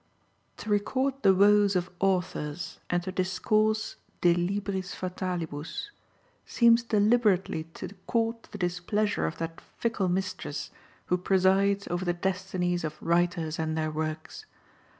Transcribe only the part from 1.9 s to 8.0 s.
authors and to discourse de libris fatalibus _seems deliberately to